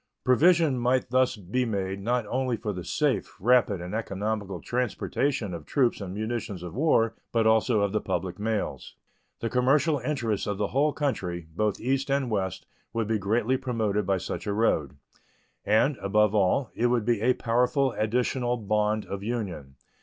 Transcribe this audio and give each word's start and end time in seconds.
Provision 0.23 0.79
might 0.79 1.11
thus 1.11 1.35
be 1.35 1.63
made 1.63 2.01
not 2.01 2.25
only 2.25 2.57
for 2.57 2.73
the 2.73 2.83
safe, 2.83 3.35
rapid, 3.39 3.79
and 3.81 3.93
economical 3.93 4.59
transportation 4.59 5.53
of 5.53 5.63
troops 5.67 6.01
and 6.01 6.11
munitions 6.11 6.63
of 6.63 6.73
war, 6.73 7.13
but 7.31 7.45
also 7.45 7.81
of 7.81 7.91
the 7.91 8.01
public 8.01 8.39
mails. 8.39 8.95
The 9.41 9.49
commercial 9.51 9.99
interests 9.99 10.47
of 10.47 10.57
the 10.57 10.69
whole 10.69 10.91
country, 10.91 11.45
both 11.55 11.79
East 11.79 12.09
and 12.09 12.31
West, 12.31 12.65
would 12.93 13.05
be 13.07 13.19
greatly 13.19 13.57
promoted 13.57 14.07
by 14.07 14.17
such 14.17 14.47
a 14.47 14.53
road, 14.53 14.95
and, 15.63 15.97
above 15.97 16.33
all, 16.33 16.71
it 16.73 16.87
would 16.87 17.05
be 17.05 17.21
a 17.21 17.33
powerful 17.35 17.91
additional 17.91 18.57
bond 18.57 19.05
of 19.05 19.21
union. 19.21 19.75